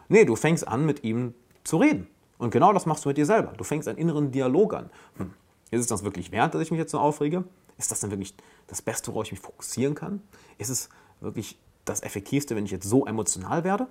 Nee, 0.08 0.24
du 0.24 0.36
fängst 0.36 0.68
an, 0.68 0.86
mit 0.86 1.02
ihm 1.02 1.34
zu 1.64 1.78
reden. 1.78 2.06
Und 2.38 2.52
genau 2.52 2.72
das 2.72 2.86
machst 2.86 3.04
du 3.04 3.08
mit 3.08 3.18
dir 3.18 3.26
selber. 3.26 3.52
Du 3.56 3.64
fängst 3.64 3.88
einen 3.88 3.98
inneren 3.98 4.30
Dialog 4.30 4.74
an. 4.74 4.90
Hm, 5.16 5.32
ist 5.72 5.80
es 5.80 5.88
das 5.88 6.04
wirklich 6.04 6.30
wert, 6.30 6.54
dass 6.54 6.62
ich 6.62 6.70
mich 6.70 6.78
jetzt 6.78 6.92
so 6.92 7.00
aufrege? 7.00 7.42
Ist 7.78 7.90
das 7.90 7.98
denn 7.98 8.12
wirklich 8.12 8.36
das 8.68 8.80
Beste, 8.80 9.10
worauf 9.10 9.24
ich 9.24 9.32
mich 9.32 9.40
fokussieren 9.40 9.96
kann? 9.96 10.22
Ist 10.58 10.68
es 10.68 10.88
wirklich 11.20 11.58
das 11.84 12.00
Effektivste, 12.04 12.54
wenn 12.54 12.64
ich 12.64 12.70
jetzt 12.70 12.88
so 12.88 13.06
emotional 13.06 13.64
werde? 13.64 13.88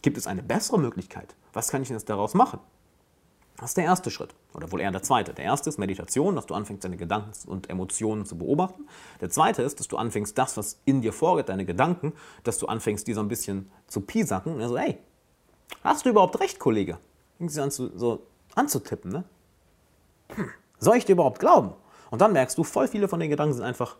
Gibt 0.00 0.16
es 0.16 0.26
eine 0.26 0.42
bessere 0.42 0.78
Möglichkeit? 0.78 1.36
Was 1.52 1.68
kann 1.68 1.82
ich 1.82 1.88
denn 1.88 1.98
jetzt 1.98 2.08
daraus 2.08 2.32
machen? 2.32 2.58
Das 3.56 3.70
ist 3.70 3.76
der 3.76 3.84
erste 3.84 4.10
Schritt. 4.10 4.34
Oder 4.52 4.70
wohl 4.70 4.80
eher 4.80 4.90
der 4.90 5.02
zweite. 5.02 5.32
Der 5.32 5.44
erste 5.44 5.70
ist 5.70 5.78
Meditation, 5.78 6.36
dass 6.36 6.46
du 6.46 6.54
anfängst, 6.54 6.84
deine 6.84 6.96
Gedanken 6.98 7.32
und 7.46 7.70
Emotionen 7.70 8.26
zu 8.26 8.36
beobachten. 8.36 8.86
Der 9.20 9.30
zweite 9.30 9.62
ist, 9.62 9.80
dass 9.80 9.88
du 9.88 9.96
anfängst, 9.96 10.36
das, 10.36 10.56
was 10.56 10.80
in 10.84 11.00
dir 11.00 11.12
vorgeht, 11.12 11.48
deine 11.48 11.64
Gedanken, 11.64 12.12
dass 12.44 12.58
du 12.58 12.66
anfängst, 12.66 13.06
die 13.06 13.14
so 13.14 13.20
ein 13.20 13.28
bisschen 13.28 13.70
zu 13.86 14.02
piesacken. 14.02 14.60
Also, 14.60 14.76
hey, 14.76 14.98
hast 15.82 16.04
du 16.04 16.10
überhaupt 16.10 16.38
recht, 16.40 16.58
Kollege? 16.58 16.98
Irgendwie 17.38 17.60
an 17.60 17.70
zu, 17.70 17.96
so 17.96 18.26
anzutippen, 18.54 19.10
ne? 19.10 19.24
Hm, 20.34 20.50
soll 20.78 20.96
ich 20.96 21.06
dir 21.06 21.12
überhaupt 21.12 21.38
glauben? 21.38 21.72
Und 22.10 22.20
dann 22.20 22.32
merkst 22.32 22.58
du, 22.58 22.64
voll 22.64 22.88
viele 22.88 23.08
von 23.08 23.20
den 23.20 23.30
Gedanken 23.30 23.54
sind 23.54 23.64
einfach 23.64 23.96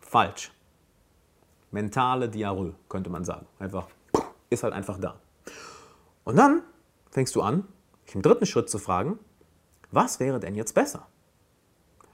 falsch. 0.00 0.52
Mentale 1.70 2.28
Diarrhoe, 2.28 2.74
könnte 2.88 3.10
man 3.10 3.24
sagen. 3.24 3.46
Einfach, 3.58 3.88
ist 4.48 4.62
halt 4.62 4.72
einfach 4.72 4.98
da. 4.98 5.18
Und 6.28 6.36
dann 6.36 6.60
fängst 7.10 7.34
du 7.36 7.40
an, 7.40 7.66
dich 8.06 8.14
im 8.14 8.20
dritten 8.20 8.44
Schritt 8.44 8.68
zu 8.68 8.78
fragen, 8.78 9.18
was 9.92 10.20
wäre 10.20 10.38
denn 10.38 10.56
jetzt 10.56 10.74
besser? 10.74 11.06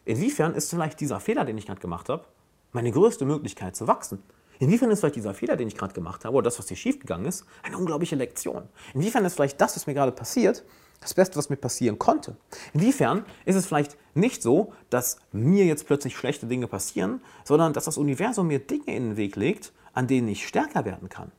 Inwiefern 0.04 0.54
ist 0.54 0.70
vielleicht 0.70 1.00
dieser 1.00 1.18
Fehler, 1.18 1.44
den 1.44 1.58
ich 1.58 1.66
gerade 1.66 1.80
gemacht 1.80 2.08
habe, 2.08 2.24
meine 2.70 2.92
größte 2.92 3.24
Möglichkeit 3.24 3.74
zu 3.74 3.88
wachsen? 3.88 4.22
Inwiefern 4.60 4.92
ist 4.92 5.00
vielleicht 5.00 5.16
dieser 5.16 5.34
Fehler, 5.34 5.56
den 5.56 5.66
ich 5.66 5.74
gerade 5.74 5.94
gemacht 5.94 6.24
habe, 6.24 6.36
oder 6.36 6.44
das, 6.44 6.60
was 6.60 6.68
hier 6.68 6.76
schiefgegangen 6.76 7.26
ist, 7.26 7.44
eine 7.64 7.76
unglaubliche 7.76 8.14
Lektion? 8.14 8.68
Inwiefern 8.94 9.24
ist 9.24 9.34
vielleicht 9.34 9.60
das, 9.60 9.74
was 9.74 9.88
mir 9.88 9.94
gerade 9.94 10.12
passiert, 10.12 10.64
das 11.00 11.14
Beste, 11.14 11.34
was 11.34 11.50
mir 11.50 11.56
passieren 11.56 11.98
konnte? 11.98 12.36
Inwiefern 12.72 13.24
ist 13.46 13.56
es 13.56 13.66
vielleicht 13.66 13.96
nicht 14.14 14.44
so, 14.44 14.72
dass 14.90 15.16
mir 15.32 15.64
jetzt 15.64 15.88
plötzlich 15.88 16.16
schlechte 16.16 16.46
Dinge 16.46 16.68
passieren, 16.68 17.20
sondern 17.42 17.72
dass 17.72 17.86
das 17.86 17.98
Universum 17.98 18.46
mir 18.46 18.60
Dinge 18.60 18.94
in 18.94 19.08
den 19.08 19.16
Weg 19.16 19.34
legt, 19.34 19.72
an 19.92 20.06
denen 20.06 20.28
ich 20.28 20.46
stärker 20.46 20.84
werden 20.84 21.08
kann? 21.08 21.32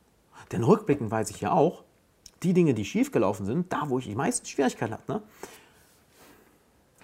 Denn 0.52 0.62
rückblickend 0.62 1.10
weiß 1.10 1.30
ich 1.30 1.40
ja 1.40 1.52
auch, 1.52 1.85
die 2.42 2.52
Dinge, 2.52 2.74
die 2.74 2.84
schiefgelaufen 2.84 3.46
sind, 3.46 3.72
da 3.72 3.88
wo 3.88 3.98
ich 3.98 4.06
die 4.06 4.14
meisten 4.14 4.46
Schwierigkeiten 4.46 4.94
hatte, 4.94 5.12
ne, 5.12 5.22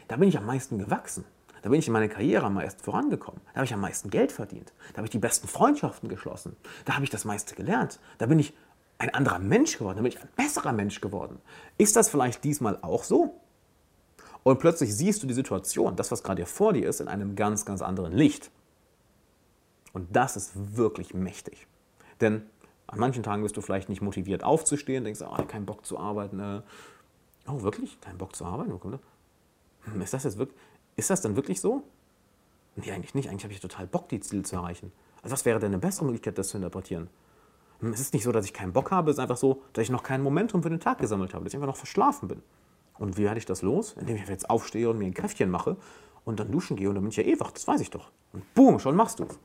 da 0.08 0.16
bin 0.16 0.28
ich 0.28 0.36
am 0.36 0.46
meisten 0.46 0.78
gewachsen. 0.78 1.24
Da 1.62 1.70
bin 1.70 1.78
ich 1.78 1.86
in 1.86 1.92
meiner 1.92 2.08
Karriere 2.08 2.46
am 2.46 2.54
meisten 2.54 2.82
vorangekommen. 2.82 3.40
Da 3.46 3.56
habe 3.56 3.64
ich 3.64 3.72
am 3.72 3.80
meisten 3.80 4.10
Geld 4.10 4.32
verdient. 4.32 4.72
Da 4.92 4.98
habe 4.98 5.06
ich 5.06 5.10
die 5.12 5.18
besten 5.18 5.46
Freundschaften 5.46 6.08
geschlossen. 6.08 6.56
Da 6.84 6.94
habe 6.94 7.04
ich 7.04 7.10
das 7.10 7.24
meiste 7.24 7.54
gelernt. 7.54 8.00
Da 8.18 8.26
bin 8.26 8.38
ich 8.38 8.52
ein 8.98 9.14
anderer 9.14 9.38
Mensch 9.38 9.78
geworden. 9.78 9.96
Da 9.96 10.02
bin 10.02 10.12
ich 10.12 10.20
ein 10.20 10.28
besserer 10.36 10.72
Mensch 10.72 11.00
geworden. 11.00 11.38
Ist 11.78 11.94
das 11.94 12.08
vielleicht 12.08 12.42
diesmal 12.42 12.78
auch 12.82 13.04
so? 13.04 13.40
Und 14.42 14.58
plötzlich 14.58 14.94
siehst 14.94 15.22
du 15.22 15.28
die 15.28 15.34
Situation, 15.34 15.94
das, 15.94 16.10
was 16.10 16.24
gerade 16.24 16.44
vor 16.46 16.72
dir 16.72 16.88
ist, 16.88 17.00
in 17.00 17.06
einem 17.08 17.36
ganz, 17.36 17.64
ganz 17.64 17.80
anderen 17.80 18.12
Licht. 18.12 18.50
Und 19.92 20.16
das 20.16 20.36
ist 20.36 20.76
wirklich 20.76 21.14
mächtig. 21.14 21.68
Denn 22.20 22.42
an 22.92 22.98
manchen 22.98 23.22
Tagen 23.22 23.42
bist 23.42 23.56
du 23.56 23.62
vielleicht 23.62 23.88
nicht 23.88 24.02
motiviert 24.02 24.44
aufzustehen, 24.44 25.02
denkst, 25.02 25.22
oh, 25.22 25.42
keinen 25.44 25.64
Bock 25.64 25.86
zu 25.86 25.98
arbeiten. 25.98 26.38
Äh. 26.38 26.60
Oh, 27.48 27.62
wirklich? 27.62 27.98
Kein 28.02 28.18
Bock 28.18 28.36
zu 28.36 28.44
arbeiten? 28.44 28.70
Hm, 29.84 30.00
ist 30.02 30.12
das 30.12 30.24
jetzt 30.24 30.36
wirklich, 30.36 30.58
ist 30.96 31.08
das 31.08 31.22
denn 31.22 31.34
wirklich 31.34 31.62
so? 31.62 31.82
Nee, 32.76 32.92
eigentlich 32.92 33.14
nicht. 33.14 33.30
Eigentlich 33.30 33.44
habe 33.44 33.54
ich 33.54 33.60
total 33.60 33.86
Bock, 33.86 34.10
die 34.10 34.20
Ziele 34.20 34.42
zu 34.42 34.56
erreichen. 34.56 34.92
Also 35.22 35.32
was 35.32 35.46
wäre 35.46 35.58
denn 35.58 35.72
eine 35.72 35.78
bessere 35.78 36.04
Möglichkeit, 36.04 36.36
das 36.36 36.48
zu 36.48 36.58
interpretieren? 36.58 37.08
Hm, 37.80 37.94
es 37.94 38.00
ist 38.00 38.12
nicht 38.12 38.24
so, 38.24 38.32
dass 38.32 38.44
ich 38.44 38.52
keinen 38.52 38.74
Bock 38.74 38.90
habe, 38.90 39.10
es 39.10 39.16
ist 39.16 39.20
einfach 39.20 39.38
so, 39.38 39.62
dass 39.72 39.84
ich 39.84 39.90
noch 39.90 40.02
kein 40.02 40.22
Momentum 40.22 40.62
für 40.62 40.70
den 40.70 40.80
Tag 40.80 40.98
gesammelt 40.98 41.32
habe, 41.32 41.44
dass 41.44 41.54
ich 41.54 41.56
einfach 41.56 41.68
noch 41.68 41.76
verschlafen 41.76 42.28
bin. 42.28 42.42
Und 42.98 43.16
wie 43.16 43.22
werde 43.22 43.38
ich 43.38 43.46
das 43.46 43.62
los? 43.62 43.96
Indem 43.98 44.16
ich 44.16 44.28
jetzt 44.28 44.50
aufstehe 44.50 44.90
und 44.90 44.98
mir 44.98 45.06
ein 45.06 45.14
Kräftchen 45.14 45.50
mache 45.50 45.78
und 46.26 46.40
dann 46.40 46.52
duschen 46.52 46.76
gehe 46.76 46.90
und 46.90 46.96
dann 46.96 47.04
bin 47.04 47.10
ich 47.10 47.16
ja 47.16 47.24
eh 47.24 47.40
wach, 47.40 47.52
das 47.52 47.66
weiß 47.66 47.80
ich 47.80 47.88
doch. 47.88 48.10
Und 48.34 48.52
boom, 48.52 48.78
schon 48.78 48.96
machst 48.96 49.18
du 49.18 49.24
es. 49.24 49.38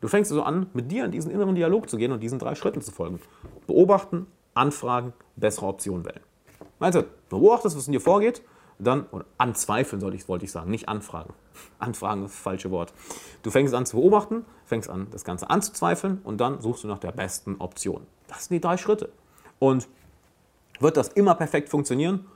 Du 0.00 0.08
fängst 0.08 0.30
also 0.30 0.42
an, 0.42 0.66
mit 0.72 0.90
dir 0.90 1.04
in 1.04 1.10
diesen 1.10 1.30
inneren 1.30 1.54
Dialog 1.54 1.90
zu 1.90 1.96
gehen 1.96 2.12
und 2.12 2.20
diesen 2.20 2.38
drei 2.38 2.54
Schritten 2.54 2.80
zu 2.80 2.90
folgen. 2.90 3.20
Beobachten, 3.66 4.26
anfragen, 4.54 5.12
bessere 5.36 5.66
Optionen 5.66 6.04
wählen. 6.04 6.20
Also, 6.78 7.04
beobachtest, 7.28 7.76
was 7.76 7.86
in 7.86 7.92
dir 7.92 8.00
vorgeht, 8.00 8.42
dann, 8.78 9.06
oder 9.10 9.26
anzweifeln 9.36 10.00
sollte 10.00 10.16
ich, 10.16 10.26
wollte 10.28 10.46
ich 10.46 10.52
sagen, 10.52 10.70
nicht 10.70 10.88
anfragen. 10.88 11.34
Anfragen 11.78 12.24
ist 12.24 12.34
das 12.34 12.40
falsche 12.40 12.70
Wort. 12.70 12.94
Du 13.42 13.50
fängst 13.50 13.74
an 13.74 13.84
zu 13.84 13.96
beobachten, 13.96 14.46
fängst 14.64 14.88
an, 14.88 15.08
das 15.10 15.24
Ganze 15.24 15.50
anzuzweifeln 15.50 16.20
und 16.24 16.40
dann 16.40 16.60
suchst 16.60 16.84
du 16.84 16.88
nach 16.88 16.98
der 16.98 17.12
besten 17.12 17.56
Option. 17.58 18.06
Das 18.28 18.46
sind 18.46 18.54
die 18.54 18.60
drei 18.60 18.78
Schritte. 18.78 19.10
Und 19.58 19.88
wird 20.78 20.96
das 20.96 21.08
immer 21.08 21.34
perfekt 21.34 21.68
funktionieren? 21.68 22.26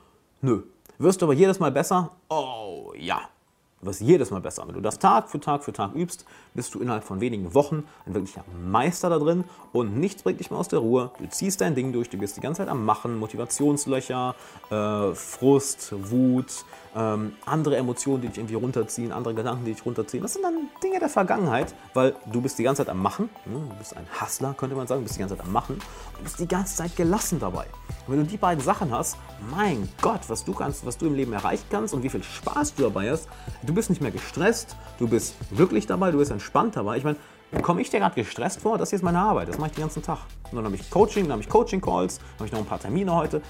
Nö. 0.43 0.65
Wirst 0.99 1.23
du 1.23 1.27
aber 1.27 1.33
jedes 1.33 1.59
Mal 1.59 1.73
besser? 1.73 2.13
Oh 2.29 2.93
ja. 2.97 3.21
Du 3.85 3.91
wirst 3.91 4.01
jedes 4.01 4.31
Mal 4.31 4.41
besser. 4.41 4.67
Wenn 4.67 4.75
du 4.75 4.81
das 4.81 4.99
Tag 4.99 5.29
für 5.29 5.39
Tag 5.39 5.63
für 5.63 5.73
Tag 5.75 5.95
übst, 5.95 6.25
bist 6.55 6.75
du 6.75 6.81
innerhalb 6.81 7.05
von 7.05 7.21
wenigen 7.21 7.53
Wochen 7.53 7.85
ein 8.07 8.15
wirklicher 8.15 8.43
Meister 8.67 9.11
da 9.11 9.19
drin 9.19 9.45
und 9.75 9.99
nichts 9.99 10.23
bringt 10.23 10.41
dich 10.41 10.51
mehr 10.51 10.59
aus 10.59 10.69
der 10.69 10.79
Ruhe. 10.79 11.11
Du 11.19 11.29
ziehst 11.29 11.61
dein 11.61 11.75
Ding 11.75 11.93
durch, 11.93 12.09
du 12.09 12.17
bist 12.17 12.35
die 12.39 12.41
ganze 12.41 12.63
Zeit 12.63 12.69
am 12.71 12.87
Machen, 12.87 13.19
Motivationslöcher, 13.19 14.37
äh, 14.71 15.15
Frust, 15.15 15.93
Wut, 16.11 16.65
ähm, 16.97 17.33
andere 17.45 17.77
Emotionen, 17.77 18.23
die 18.23 18.29
dich 18.29 18.39
irgendwie 18.39 18.55
runterziehen, 18.55 19.13
andere 19.13 19.35
Gedanken, 19.35 19.67
die 19.67 19.75
dich 19.75 19.85
runterziehen. 19.85 20.23
Das 20.23 20.33
sind 20.33 20.45
dann 20.45 20.71
Dinge 20.83 20.99
der 20.99 21.11
Vergangenheit, 21.11 21.75
weil 21.93 22.15
du 22.33 22.41
bist 22.41 22.59
die 22.59 22.63
ganze 22.63 22.85
Zeit 22.85 22.89
am 22.89 23.03
Machen. 23.03 23.29
Ne? 23.45 23.61
Du 23.69 23.77
bist 23.77 23.95
ein 23.97 24.07
Hustler, 24.19 24.55
könnte 24.55 24.77
man 24.77 24.87
sagen. 24.87 25.03
Du 25.03 25.05
bist 25.05 25.17
die 25.17 25.21
ganze 25.21 25.37
Zeit 25.37 25.45
am 25.45 25.53
Machen. 25.53 25.79
Du 26.17 26.23
bist 26.23 26.39
die 26.39 26.49
ganze 26.49 26.77
Zeit 26.77 26.97
gelassen 26.97 27.39
dabei. 27.39 27.67
Und 28.07 28.15
wenn 28.15 28.21
du 28.21 28.27
die 28.27 28.37
beiden 28.37 28.63
Sachen 28.63 28.93
hast, 28.93 29.17
mein 29.51 29.89
Gott, 30.01 30.21
was 30.29 30.45
du 30.45 30.55
kannst, 30.55 30.87
was 30.87 30.97
du 30.97 31.07
im 31.07 31.15
Leben 31.15 31.33
erreichen 31.33 31.65
kannst 31.69 31.93
und 31.93 32.03
wie 32.03 32.09
viel 32.09 32.23
Spaß 32.23 32.75
du 32.77 32.85
dabei 32.85 33.11
hast. 33.11 33.29
Du 33.63 33.74
bist 33.75 33.91
nicht 33.91 34.03
mehr 34.03 34.11
gestresst, 34.11 34.77
du 34.99 35.09
bist 35.09 35.35
glücklich 35.55 35.87
dabei, 35.87 36.11
du 36.11 36.19
bist 36.19 36.31
entspannt 36.31 36.77
dabei. 36.77 36.97
Ich 36.97 37.05
meine, 37.05 37.17
komme 37.63 37.81
ich 37.81 37.91
dir 37.91 38.01
gerade 38.01 38.15
gestresst 38.15 38.61
vor? 38.61 38.79
Das 38.79 38.91
hier 38.91 38.97
ist 38.97 39.03
meine 39.03 39.19
Arbeit, 39.19 39.49
das 39.49 39.59
mache 39.59 39.71
ich 39.71 39.75
den 39.77 39.83
ganzen 39.83 40.03
Tag. 40.03 40.19
Und 40.51 40.57
dann 40.57 40.65
habe 40.65 40.77
ich 40.77 40.91
Coaching, 40.91 41.25
dann 41.25 41.33
habe 41.33 41.43
ich 41.43 41.49
Coaching-Calls, 41.49 42.19
dann 42.19 42.27
habe 42.39 42.47
ich 42.47 42.53
noch 42.53 42.61
ein 42.61 42.67
paar 42.67 42.81
Termine 42.81 43.15
heute. 43.15 43.43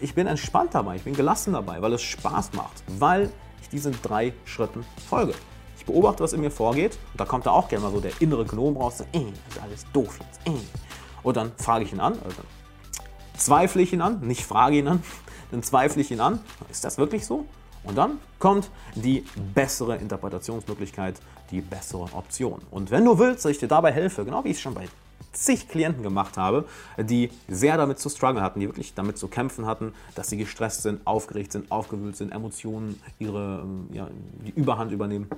Ich 0.00 0.14
bin 0.14 0.26
entspannt 0.26 0.74
dabei, 0.74 0.96
ich 0.96 1.02
bin 1.02 1.14
gelassen 1.14 1.52
dabei, 1.52 1.80
weil 1.82 1.92
es 1.92 2.02
Spaß 2.02 2.52
macht, 2.54 2.82
weil 2.98 3.30
ich 3.62 3.68
diesen 3.68 3.94
drei 4.02 4.32
Schritten 4.44 4.84
folge. 5.08 5.34
Ich 5.76 5.84
beobachte, 5.84 6.22
was 6.22 6.32
in 6.32 6.40
mir 6.40 6.50
vorgeht 6.50 6.98
und 7.12 7.20
da 7.20 7.24
kommt 7.24 7.46
da 7.46 7.50
auch 7.50 7.68
gerne 7.68 7.84
mal 7.84 7.92
so 7.92 8.00
der 8.00 8.12
innere 8.20 8.44
Gnom 8.44 8.76
raus, 8.76 8.98
so, 8.98 9.04
äh, 9.12 9.24
das 9.46 9.56
ist 9.56 9.62
alles 9.62 9.86
doof 9.92 10.18
jetzt. 10.20 10.40
Äh. 10.46 10.60
Und 11.22 11.36
dann 11.36 11.52
frage 11.56 11.84
ich 11.84 11.92
ihn 11.92 12.00
an, 12.00 12.14
also 12.24 12.42
zweifle 13.36 13.82
ich 13.82 13.92
ihn 13.92 14.00
an, 14.00 14.20
nicht 14.20 14.44
frage 14.44 14.78
ihn 14.78 14.88
an, 14.88 15.02
dann 15.50 15.62
zweifle 15.62 16.00
ich 16.00 16.10
ihn 16.10 16.20
an. 16.20 16.40
Ist 16.70 16.84
das 16.84 16.98
wirklich 16.98 17.26
so? 17.26 17.46
Und 17.84 17.96
dann 17.96 18.18
kommt 18.38 18.70
die 18.94 19.24
bessere 19.54 19.96
Interpretationsmöglichkeit, 19.96 21.16
die 21.50 21.60
bessere 21.60 22.08
Option. 22.14 22.60
Und 22.70 22.90
wenn 22.90 23.04
du 23.04 23.18
willst, 23.18 23.44
dass 23.44 23.52
ich 23.52 23.58
dir 23.58 23.68
dabei 23.68 23.92
helfe, 23.92 24.24
genau 24.24 24.44
wie 24.44 24.48
ich 24.48 24.56
es 24.56 24.62
schon 24.62 24.74
bei 24.74 24.88
zig 25.32 25.68
Klienten 25.68 26.02
gemacht 26.02 26.36
habe, 26.36 26.64
die 26.96 27.30
sehr 27.48 27.76
damit 27.76 27.98
zu 27.98 28.08
strugglen 28.08 28.42
hatten, 28.42 28.60
die 28.60 28.66
wirklich 28.66 28.94
damit 28.94 29.18
zu 29.18 29.28
kämpfen 29.28 29.66
hatten, 29.66 29.92
dass 30.14 30.30
sie 30.30 30.36
gestresst 30.36 30.82
sind, 30.82 31.06
aufgeregt 31.06 31.52
sind, 31.52 31.70
aufgewühlt 31.70 32.16
sind, 32.16 32.32
Emotionen 32.32 33.00
ihre, 33.18 33.62
ähm, 33.62 33.88
ja, 33.92 34.08
die 34.46 34.50
Überhand 34.50 34.92
übernehmen. 34.92 35.28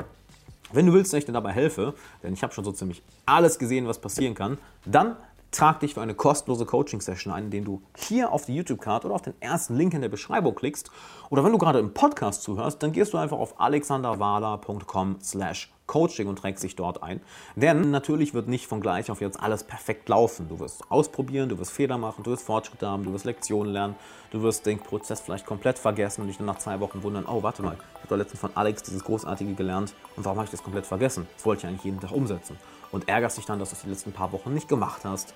Wenn 0.72 0.86
du 0.86 0.92
willst, 0.92 1.12
dass 1.12 1.18
ich 1.18 1.24
dir 1.24 1.32
dabei 1.32 1.52
helfe, 1.52 1.94
denn 2.22 2.34
ich 2.34 2.42
habe 2.42 2.52
schon 2.52 2.64
so 2.64 2.72
ziemlich 2.72 3.02
alles 3.24 3.58
gesehen, 3.58 3.86
was 3.86 4.00
passieren 4.00 4.34
kann, 4.34 4.58
dann 4.84 5.16
Trag 5.50 5.80
dich 5.80 5.94
für 5.94 6.02
eine 6.02 6.14
kostenlose 6.14 6.66
Coaching-Session 6.66 7.32
ein, 7.32 7.44
indem 7.44 7.64
du 7.64 7.82
hier 7.96 8.32
auf 8.32 8.44
die 8.44 8.54
YouTube-Card 8.54 9.04
oder 9.04 9.14
auf 9.14 9.22
den 9.22 9.34
ersten 9.40 9.76
Link 9.76 9.94
in 9.94 10.02
der 10.02 10.08
Beschreibung 10.08 10.54
klickst. 10.54 10.90
Oder 11.30 11.44
wenn 11.44 11.52
du 11.52 11.58
gerade 11.58 11.78
im 11.78 11.94
Podcast 11.94 12.42
zuhörst, 12.42 12.82
dann 12.82 12.92
gehst 12.92 13.12
du 13.12 13.18
einfach 13.18 13.38
auf 13.38 13.58
alexanderwala.com 13.60 15.18
slash 15.22 15.72
Coaching 15.86 16.26
und 16.26 16.40
trägst 16.40 16.64
dich 16.64 16.74
dort 16.74 17.02
ein. 17.02 17.20
Denn 17.54 17.90
natürlich 17.90 18.34
wird 18.34 18.48
nicht 18.48 18.66
von 18.66 18.80
gleich 18.80 19.10
auf 19.10 19.20
jetzt 19.20 19.40
alles 19.40 19.62
perfekt 19.62 20.08
laufen. 20.08 20.48
Du 20.48 20.58
wirst 20.58 20.90
ausprobieren, 20.90 21.48
du 21.48 21.58
wirst 21.58 21.70
Fehler 21.70 21.96
machen, 21.96 22.24
du 22.24 22.32
wirst 22.32 22.44
Fortschritte 22.44 22.88
haben, 22.88 23.04
du 23.04 23.12
wirst 23.12 23.24
Lektionen 23.24 23.72
lernen, 23.72 23.94
du 24.32 24.42
wirst 24.42 24.66
den 24.66 24.80
Prozess 24.80 25.20
vielleicht 25.20 25.46
komplett 25.46 25.78
vergessen 25.78 26.22
und 26.22 26.26
dich 26.26 26.38
dann 26.38 26.46
nach 26.46 26.58
zwei 26.58 26.80
Wochen 26.80 27.02
wundern, 27.04 27.24
oh, 27.26 27.42
warte 27.42 27.62
mal, 27.62 27.74
ich 27.74 27.98
habe 28.00 28.08
doch 28.08 28.16
letztens 28.16 28.40
von 28.40 28.50
Alex 28.54 28.82
dieses 28.82 29.04
Großartige 29.04 29.54
gelernt 29.54 29.94
und 30.16 30.24
warum 30.24 30.38
habe 30.38 30.46
ich 30.46 30.50
das 30.50 30.62
komplett 30.62 30.86
vergessen? 30.86 31.28
Das 31.36 31.46
wollte 31.46 31.60
ich 31.60 31.68
eigentlich 31.68 31.84
jeden 31.84 32.00
Tag 32.00 32.10
umsetzen 32.10 32.56
und 32.92 33.08
ärgerst 33.08 33.38
dich 33.38 33.46
dann, 33.46 33.58
dass 33.58 33.70
du 33.70 33.76
es 33.76 33.82
die 33.82 33.88
letzten 33.88 34.12
paar 34.12 34.32
Wochen 34.32 34.52
nicht 34.54 34.68
gemacht 34.68 35.04
hast. 35.04 35.34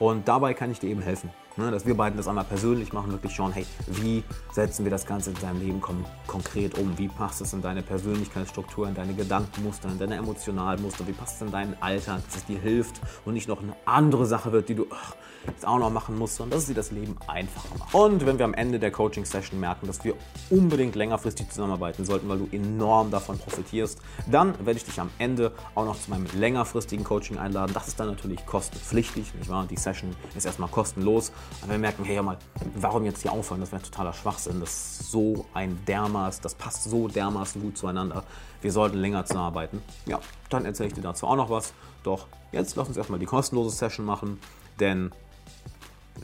Und 0.00 0.26
dabei 0.28 0.54
kann 0.54 0.70
ich 0.72 0.80
dir 0.80 0.88
eben 0.88 1.02
helfen, 1.02 1.28
ne, 1.58 1.70
dass 1.70 1.84
wir 1.84 1.94
beiden 1.94 2.16
das 2.16 2.26
einmal 2.26 2.44
persönlich 2.44 2.94
machen, 2.94 3.12
wirklich 3.12 3.34
schauen, 3.34 3.52
hey, 3.52 3.66
wie 3.86 4.24
setzen 4.50 4.84
wir 4.84 4.90
das 4.90 5.04
Ganze 5.04 5.30
in 5.30 5.36
deinem 5.40 5.60
Leben 5.60 5.80
kon 5.82 6.06
konkret 6.26 6.78
um? 6.78 6.96
Wie 6.96 7.08
passt 7.08 7.42
es 7.42 7.52
in 7.52 7.60
deine 7.60 7.82
Persönlichkeitsstruktur, 7.82 8.88
in 8.88 8.94
deine 8.94 9.12
Gedankenmuster, 9.12 9.90
in 9.90 9.98
deine 9.98 10.16
Emotionalmuster? 10.16 11.06
Wie 11.06 11.12
passt 11.12 11.36
es 11.36 11.42
in 11.42 11.52
deinen 11.52 11.76
Alltag, 11.80 12.22
dass 12.24 12.36
es 12.36 12.46
dir 12.46 12.58
hilft 12.58 12.98
und 13.26 13.34
nicht 13.34 13.46
noch 13.46 13.62
eine 13.62 13.74
andere 13.84 14.24
Sache 14.24 14.52
wird, 14.52 14.70
die 14.70 14.74
du 14.74 14.86
ach, 14.90 15.14
jetzt 15.46 15.66
auch 15.66 15.78
noch 15.78 15.90
machen 15.90 16.18
musst, 16.18 16.36
sondern 16.36 16.56
dass 16.56 16.62
es 16.62 16.68
dir 16.68 16.74
das 16.74 16.90
Leben 16.90 17.16
einfacher 17.26 17.68
macht. 17.78 17.94
Und 17.94 18.24
wenn 18.26 18.38
wir 18.38 18.44
am 18.44 18.54
Ende 18.54 18.78
der 18.78 18.90
Coaching-Session 18.90 19.58
merken, 19.60 19.86
dass 19.86 20.02
wir 20.04 20.14
unbedingt 20.50 20.94
längerfristig 20.94 21.48
zusammenarbeiten 21.50 22.04
sollten, 22.04 22.28
weil 22.28 22.38
du 22.38 22.48
enorm 22.52 23.10
davon 23.10 23.38
profitierst, 23.38 23.98
dann 24.30 24.54
werde 24.64 24.78
ich 24.78 24.84
dich 24.84 25.00
am 25.00 25.10
Ende 25.18 25.52
auch 25.74 25.84
noch 25.84 26.00
zu 26.00 26.10
meinem 26.10 26.26
längerfristigen 26.38 27.04
Coaching 27.04 27.38
einladen. 27.38 27.72
Das 27.74 27.88
ist 27.88 28.00
dann 28.00 28.08
natürlich 28.08 28.44
kostenpflichtig, 28.46 29.34
nicht 29.34 29.48
wahr? 29.48 29.66
Die 29.68 29.76
Session 29.76 29.89
ist 30.34 30.44
erstmal 30.44 30.68
kostenlos. 30.68 31.32
Aber 31.62 31.72
wir 31.72 31.78
merken, 31.78 32.04
hey, 32.04 32.20
mal, 32.22 32.38
warum 32.74 33.04
jetzt 33.04 33.22
hier 33.22 33.32
aufhören? 33.32 33.60
Das 33.60 33.72
wäre 33.72 33.82
totaler 33.82 34.12
Schwachsinn. 34.12 34.60
Das 34.60 34.70
ist 34.70 35.10
so 35.10 35.46
ein 35.54 35.78
Dermaß, 35.86 36.40
das 36.40 36.54
passt 36.54 36.84
so 36.84 37.08
dermaßen 37.08 37.60
gut 37.60 37.76
zueinander. 37.76 38.24
Wir 38.62 38.72
sollten 38.72 38.98
länger 38.98 39.24
zusammenarbeiten. 39.24 39.82
Ja, 40.06 40.20
dann 40.48 40.64
erzähle 40.64 40.88
ich 40.88 40.94
dir 40.94 41.02
dazu 41.02 41.26
auch 41.26 41.36
noch 41.36 41.50
was. 41.50 41.72
Doch 42.02 42.26
jetzt 42.52 42.76
lass 42.76 42.88
uns 42.88 42.96
erstmal 42.96 43.18
die 43.18 43.26
kostenlose 43.26 43.76
Session 43.76 44.06
machen, 44.06 44.38
denn 44.78 45.12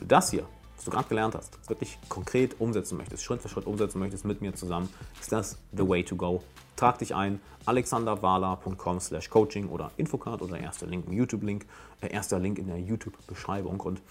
das 0.05 0.31
hier, 0.31 0.45
was 0.75 0.85
du 0.85 0.91
gerade 0.91 1.07
gelernt 1.07 1.35
hast, 1.35 1.57
wirklich 1.69 1.97
konkret 2.09 2.59
umsetzen 2.59 2.97
möchtest, 2.97 3.23
Schritt 3.23 3.41
für 3.41 3.49
Schritt 3.49 3.65
umsetzen 3.65 3.99
möchtest 3.99 4.25
mit 4.25 4.41
mir 4.41 4.53
zusammen, 4.53 4.89
ist 5.19 5.31
das 5.31 5.57
the 5.71 5.87
way 5.87 6.03
to 6.03 6.15
go. 6.15 6.43
Trag 6.77 6.99
dich 6.99 7.13
ein, 7.13 7.41
alexanderwala.com 7.65 8.99
slash 9.01 9.29
coaching 9.29 9.67
oder 9.67 9.91
Infocard 9.97 10.41
oder 10.41 10.57
erster 10.59 10.85
Link 10.85 11.07
im 11.07 11.13
YouTube-Link, 11.13 11.65
äh, 12.01 12.07
erster 12.07 12.39
Link 12.39 12.59
in 12.59 12.67
der 12.67 12.79
YouTube-Beschreibung. 12.79 13.81
Und 13.81 14.01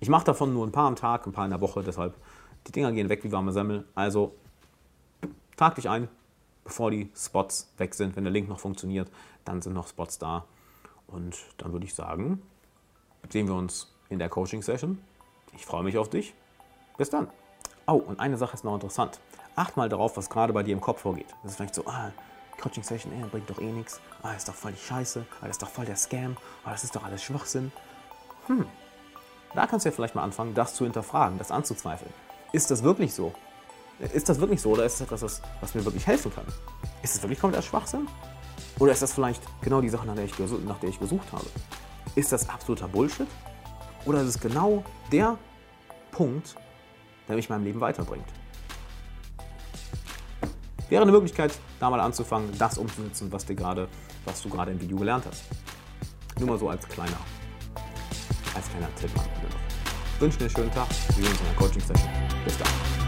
ich 0.00 0.10
mache 0.10 0.26
davon 0.26 0.52
nur 0.52 0.66
ein 0.66 0.72
paar 0.72 0.88
am 0.88 0.96
Tag, 0.96 1.26
ein 1.26 1.32
paar 1.32 1.44
in 1.44 1.52
der 1.52 1.60
Woche, 1.60 1.82
deshalb 1.82 2.14
die 2.66 2.72
Dinger 2.72 2.92
gehen 2.92 3.08
weg 3.08 3.22
wie 3.22 3.30
warme 3.32 3.52
Semmel. 3.52 3.84
Also 3.94 4.34
trag 5.56 5.76
dich 5.76 5.88
ein, 5.88 6.08
bevor 6.64 6.90
die 6.90 7.10
Spots 7.16 7.72
weg 7.78 7.94
sind. 7.94 8.16
Wenn 8.16 8.24
der 8.24 8.32
Link 8.32 8.48
noch 8.48 8.58
funktioniert, 8.58 9.08
dann 9.44 9.62
sind 9.62 9.72
noch 9.72 9.86
Spots 9.86 10.18
da. 10.18 10.44
Und 11.06 11.36
dann 11.58 11.72
würde 11.72 11.86
ich 11.86 11.94
sagen, 11.94 12.42
sehen 13.30 13.46
wir 13.46 13.54
uns 13.54 13.94
in 14.08 14.18
der 14.18 14.28
Coaching-Session. 14.28 14.98
Ich 15.54 15.64
freue 15.64 15.84
mich 15.84 15.96
auf 15.96 16.10
dich. 16.10 16.34
Bis 16.98 17.08
dann. 17.08 17.28
Oh, 17.86 17.94
und 17.94 18.18
eine 18.18 18.36
Sache 18.36 18.54
ist 18.54 18.64
noch 18.64 18.74
interessant. 18.74 19.20
Acht 19.56 19.76
mal 19.78 19.88
darauf, 19.88 20.18
was 20.18 20.28
gerade 20.28 20.52
bei 20.52 20.62
dir 20.62 20.74
im 20.74 20.82
Kopf 20.82 21.00
vorgeht. 21.00 21.34
Das 21.42 21.52
ist 21.52 21.56
vielleicht 21.56 21.74
so, 21.74 21.86
ah, 21.86 22.12
Coaching-Session, 22.60 23.12
ey, 23.12 23.26
bringt 23.28 23.48
doch 23.48 23.58
eh 23.58 23.72
nichts. 23.72 24.00
Ah, 24.22 24.32
ist 24.34 24.46
doch 24.48 24.54
voll 24.54 24.72
die 24.72 24.78
Scheiße. 24.78 25.24
Ah, 25.40 25.46
ist 25.46 25.62
doch 25.62 25.68
voll 25.68 25.86
der 25.86 25.96
Scam. 25.96 26.36
Ah, 26.64 26.72
das 26.72 26.84
ist 26.84 26.94
doch 26.94 27.04
alles 27.04 27.22
Schwachsinn. 27.22 27.72
Hm, 28.48 28.66
da 29.54 29.66
kannst 29.66 29.86
du 29.86 29.88
ja 29.88 29.94
vielleicht 29.94 30.14
mal 30.14 30.22
anfangen, 30.22 30.52
das 30.54 30.74
zu 30.74 30.84
hinterfragen, 30.84 31.38
das 31.38 31.50
anzuzweifeln. 31.50 32.12
Ist 32.52 32.70
das 32.70 32.82
wirklich 32.82 33.14
so? 33.14 33.32
Ist 33.98 34.28
das 34.28 34.38
wirklich 34.38 34.60
so 34.60 34.72
oder 34.72 34.84
ist 34.84 35.00
das 35.00 35.10
etwas, 35.10 35.40
was 35.62 35.74
mir 35.74 35.82
wirklich 35.82 36.06
helfen 36.06 36.32
kann? 36.34 36.44
Ist 37.02 37.14
das 37.14 37.22
wirklich 37.22 37.40
komplett 37.40 37.64
Schwachsinn? 37.64 38.06
Oder 38.78 38.92
ist 38.92 39.00
das 39.00 39.14
vielleicht 39.14 39.42
genau 39.62 39.80
die 39.80 39.88
Sache, 39.88 40.06
nach 40.06 40.14
der 40.14 40.24
ich, 40.24 40.38
nach 40.66 40.78
der 40.78 40.90
ich 40.90 41.00
gesucht 41.00 41.32
habe? 41.32 41.46
Ist 42.14 42.30
das 42.30 42.46
absoluter 42.50 42.88
Bullshit? 42.88 43.26
Oder 44.04 44.20
ist 44.20 44.28
es 44.28 44.38
genau 44.38 44.84
der 45.10 45.38
Punkt, 46.10 46.56
der 47.26 47.36
mich 47.36 47.48
in 47.48 47.54
meinem 47.54 47.64
Leben 47.64 47.80
weiterbringt? 47.80 48.26
Wäre 50.88 51.02
eine 51.02 51.12
Möglichkeit, 51.12 51.52
da 51.80 51.90
mal 51.90 52.00
anzufangen, 52.00 52.50
das 52.58 52.78
umzusetzen, 52.78 53.30
was, 53.32 53.44
dir 53.44 53.56
grade, 53.56 53.88
was 54.24 54.42
du 54.42 54.48
gerade 54.48 54.70
im 54.70 54.80
Video 54.80 54.96
gelernt 54.96 55.24
hast. 55.26 55.42
Nur 56.38 56.50
mal 56.50 56.58
so 56.58 56.68
als 56.68 56.86
kleiner, 56.86 57.18
als 58.54 58.68
kleiner 58.70 58.94
Tipp. 58.94 59.10
Wünsche 60.20 60.38
dir 60.38 60.44
einen 60.44 60.54
schönen 60.54 60.70
Tag. 60.70 60.88
Wir 61.08 61.24
sehen 61.24 61.32
uns 61.32 61.40
in 61.40 61.46
der 61.46 61.56
Coaching-Session. 61.56 62.10
Bis 62.44 62.58
dann. 62.58 63.05